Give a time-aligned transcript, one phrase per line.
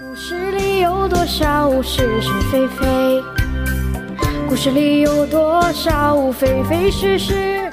[0.00, 3.22] 故事里有多少是是非非？
[4.48, 7.34] 故事里有多少非非是是？《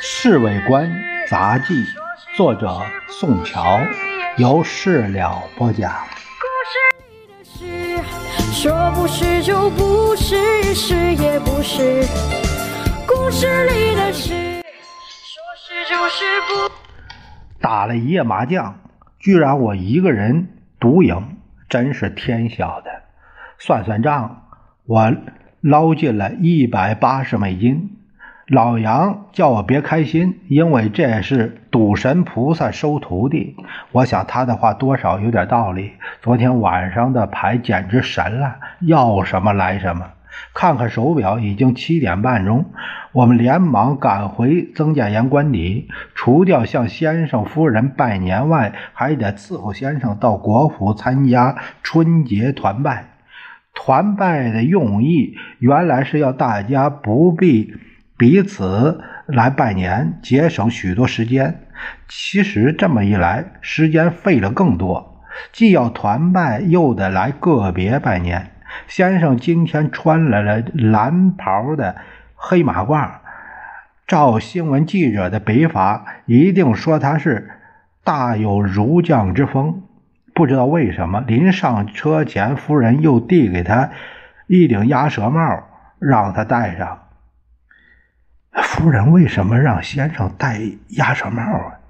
[0.00, 0.90] 侍卫官
[1.28, 1.74] 杂记》
[2.34, 2.80] 作者
[3.10, 3.78] 宋乔，
[4.38, 5.92] 由事了播讲。
[6.40, 12.06] 故事里的事，说不是就不是，是也不是。
[13.06, 14.32] 故事里的事，
[14.62, 16.72] 说是就是不。
[17.60, 18.80] 打了一夜麻将，
[19.18, 20.48] 居然我一个人
[20.80, 21.36] 独赢，
[21.68, 22.90] 真是天晓得。
[23.58, 24.42] 算算账，
[24.86, 25.14] 我。
[25.62, 27.96] 捞进了一百八十美金，
[28.46, 33.56] 老杨叫我别开心，因为这是赌神菩萨收徒弟。
[33.90, 35.94] 我想他的话多少有点道理。
[36.22, 40.06] 昨天晚上的牌简直神了，要什么来什么。
[40.54, 42.66] 看看手表，已经七点半钟。
[43.12, 53.08] 我们连忙赶回曾家岩官邸，除掉向先生夫人拜年外，还得伺候先生到国府参加春节团拜。
[53.74, 57.74] 团拜的用意原来是要大家不必
[58.16, 61.60] 彼此来拜年，节省许多时间。
[62.08, 68.52] 其实这么一来，时间费了更多，既要团拜，又得来个别拜年。
[68.86, 71.96] 先生今天穿来了蓝袍的
[72.34, 73.10] 黑马褂，
[74.06, 77.50] 照新闻记者的笔法，一定说他是
[78.04, 79.82] 大有儒将之风。
[80.34, 83.90] 不知道为什么，临上车前，夫人又递给他
[84.46, 85.64] 一顶鸭舌帽，
[85.98, 87.02] 让他戴上。
[88.52, 90.60] 夫人为什么让先生戴
[90.90, 91.80] 鸭舌帽啊？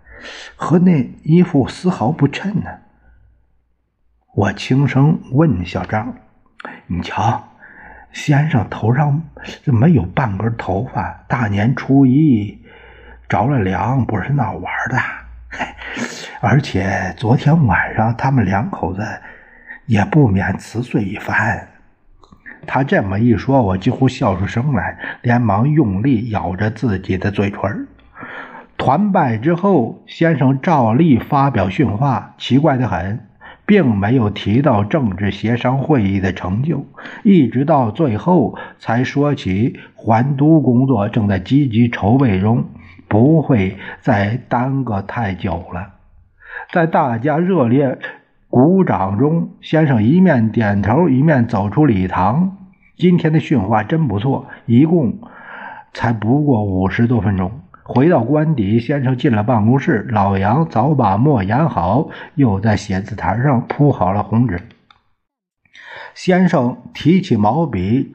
[0.57, 2.71] 和那衣服丝毫不衬呢。
[4.35, 6.15] 我轻声问小张
[6.87, 7.49] ：“你瞧，
[8.13, 9.23] 先生头上
[9.65, 11.25] 怎么有半根头发？
[11.29, 12.59] 大年初一
[13.29, 14.99] 着了凉，不是闹玩的。”
[16.41, 19.03] 而且昨天晚上他们两口子
[19.87, 21.69] 也不免辞岁一番。
[22.67, 27.87] 他这么一说，我几乎笑出声来，连忙用力咬着自己的嘴唇。
[28.77, 33.26] 团拜之后，先生照例发表训话，奇怪的很，
[33.67, 36.87] 并没有提到政治协商会议的成就，
[37.25, 42.65] 一直到最后才说起还都工作正在积极筹备中。
[43.09, 45.93] 不会再耽搁太久了。
[46.73, 47.99] 在大家热烈
[48.51, 52.57] 鼓掌中，先生一面点头，一面走出礼堂。
[52.97, 55.21] 今天的训话真不错，一共
[55.93, 57.53] 才不过五十多分钟。
[57.89, 64.61] 回到官邸，先生进了办公室，老杨早把墨研好，又在写字台上铺好了红纸。
[66.15, 68.13] 先生提起毛笔。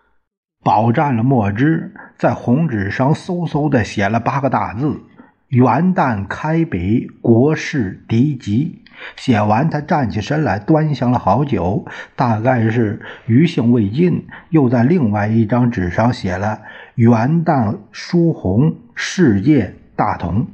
[0.64, 5.02] 饱蘸了墨汁，在红纸上嗖嗖的写了八个大字
[5.51, 8.79] ：“元旦开笔，国事敌吉。”
[9.16, 11.85] 写完，他站起身来，端详了好久，
[12.16, 16.62] 大概是余兴未尽，又在另外一张纸上写了
[16.94, 20.45] “元旦书红，世界大同”。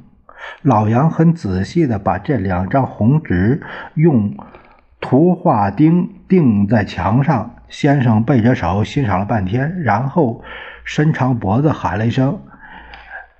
[0.62, 3.60] 老杨很仔细的把这两张红纸
[3.94, 4.34] 用
[4.98, 7.54] 图画钉钉在墙上。
[7.68, 10.42] 先生背着手欣赏了半天，然后
[10.84, 12.40] 伸长脖子喊了一声：“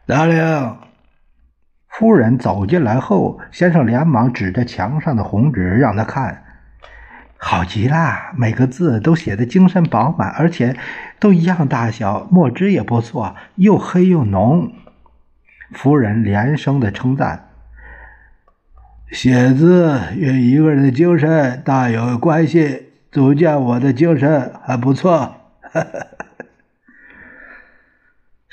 [0.07, 0.77] 大令！”
[1.99, 6.45] 夫人走进来后，先生连忙指着墙上的红纸让他看
[7.37, 10.77] ：“好极了，每个字都写得精神饱满，而且
[11.19, 14.71] 都一样大小，墨汁也不错，又黑又浓。”
[15.75, 17.49] 夫人连声的称赞
[19.11, 25.35] ：“写字与一个人的精神大有关系。”足见我的精神还不错。
[25.63, 26.07] 哈哈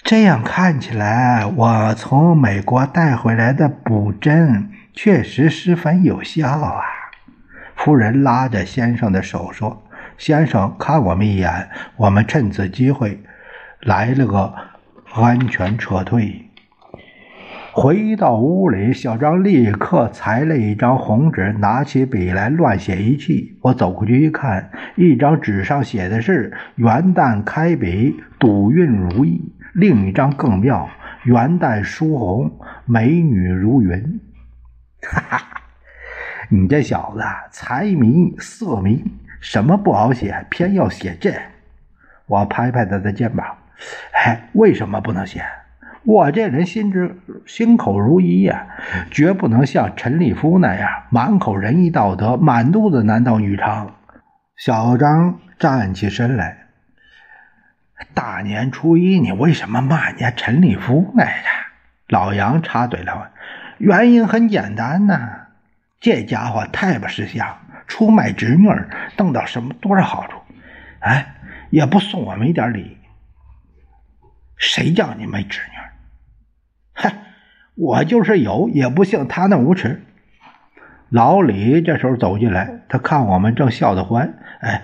[0.06, 6.76] 这样看起来，我从美国带回来的补针确实十分有效啊！
[7.76, 9.84] 夫人拉着先生的手说
[10.16, 13.24] ：“先生，看我们一眼，我们趁此机会
[13.82, 14.54] 来了个
[15.12, 16.52] 安全撤退。”
[17.74, 23.58] 回到屋里，小张立刻裁了一张红纸，拿起笔来乱写一气。
[23.64, 29.42] 我走过去一看，一张纸上写的是“元旦开笔，赌运如意”；
[29.76, 30.90] 另一张更妙
[31.26, 34.22] ，“元旦书红，美女如云”。
[35.04, 35.48] 哈哈，
[36.50, 39.04] 你这小子财迷色迷，
[39.42, 41.34] 什么不好写，偏要写这？
[42.26, 43.46] 我拍拍他的肩膀，
[44.14, 45.44] 哎，为什么不能写？
[46.06, 48.68] 我这人心直心口如一呀，
[49.12, 53.90] 绝不能像陈立夫那样满口仁义道德，满肚子男盗女娼。
[54.56, 56.65] 小张站起身来，
[58.14, 61.50] 大年初一你为什么骂人家陈立夫来着？
[62.08, 63.32] 老杨插嘴了，
[63.78, 65.48] 原因很简单呐，
[66.00, 67.58] 这家伙太不识相，
[67.88, 70.40] 出卖侄女儿，等到什么多少好处？
[71.00, 71.36] 哎，
[71.72, 72.98] 也不送我们一点礼。
[74.58, 75.78] 谁叫你没侄女？
[76.94, 77.14] 嗨，
[77.76, 80.04] 我就是有，也不像他那无耻。
[81.10, 84.84] 老李这时候走进来，他看我们正笑得欢，哎，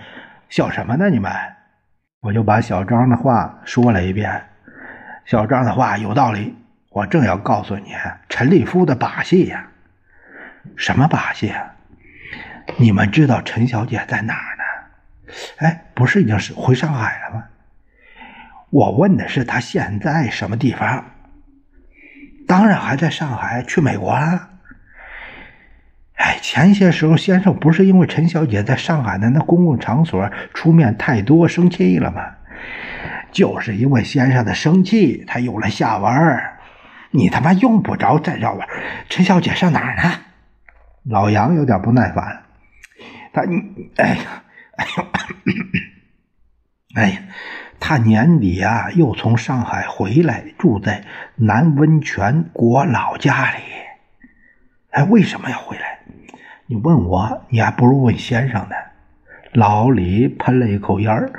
[0.50, 1.10] 笑什么呢？
[1.10, 1.32] 你们？
[2.22, 4.44] 我就把小张的话说了一遍。
[5.26, 6.56] 小张的话有道理，
[6.90, 7.96] 我正要告诉你
[8.30, 9.68] 陈立夫的把戏呀。
[10.76, 11.52] 什么把戏？
[12.78, 15.34] 你们知道陈小姐在哪儿呢？
[15.58, 17.44] 哎，不是已经是回上海了吗？
[18.70, 21.04] 我问的是她现在什么地方？
[22.48, 24.51] 当然还在上海，去美国了。
[26.22, 32.22] 哎，前些时候先生不是因为陈小姐在上海的那公共场所出面太多生气了吗？
[33.32, 36.14] 就是因为先生的生气，他有了下文
[37.10, 38.68] 你他妈用不着再绕弯。
[39.10, 40.12] 陈小姐上哪儿呢？
[41.06, 42.44] 老杨有点不耐烦，
[43.34, 43.42] 他，
[43.96, 44.44] 哎呀，
[44.78, 45.08] 哎呦，
[46.94, 47.20] 哎呀，
[47.80, 51.04] 他年底啊又从上海回来，住在
[51.38, 53.58] 南温泉国老家里。
[54.92, 55.91] 哎，为什么要回来？
[56.72, 58.76] 你问我，你还不如问先生呢。
[59.52, 61.30] 老李喷了一口烟儿，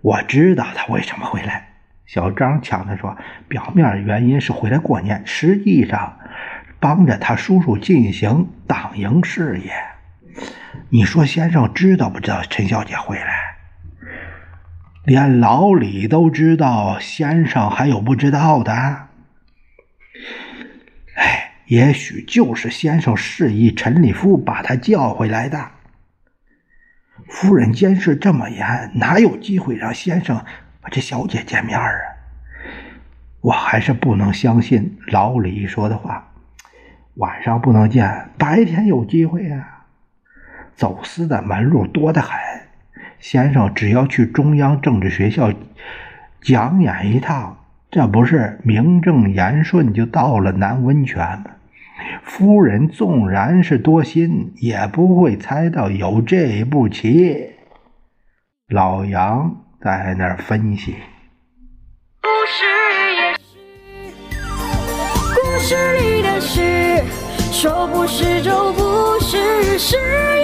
[0.00, 1.68] 我知道他为什么回来。
[2.04, 3.16] 小张抢着说，
[3.46, 6.16] 表面原因是回来过年，实际上。
[6.80, 9.72] 帮着他叔叔进行党营事业，
[10.90, 13.56] 你说先生知道不知道陈小姐回来？
[15.04, 19.05] 连老李都知道，先生还有不知道的？
[21.66, 25.70] 也许就是先生示意陈立夫把他叫回来的。
[27.28, 30.36] 夫人监视这么严，哪有机会让先生
[30.80, 31.88] 和这小姐见面啊？
[33.40, 36.32] 我还是不能相信老李说的话。
[37.14, 39.86] 晚上不能见，白天有机会啊！
[40.74, 42.38] 走私的门路多得很。
[43.18, 45.52] 先生只要去中央政治学校
[46.42, 47.56] 讲演一趟，
[47.90, 51.46] 这不是名正言顺就到了南温泉吗？
[52.22, 57.50] 夫人纵然是多心，也不会猜到有这一步棋。
[58.68, 60.96] 老杨在那儿分析。
[62.20, 62.64] 故事
[63.14, 63.56] 也是，
[65.34, 67.04] 故事里的事。
[67.52, 70.35] 说不是就不是，是也不是。